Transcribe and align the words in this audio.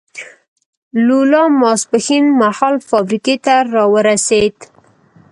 لولا 1.05 1.41
ماسپښین 1.61 2.25
مهال 2.41 2.75
فابریکې 2.89 3.35
ته 3.45 3.55
را 3.73 3.85
ورسېد. 3.93 4.57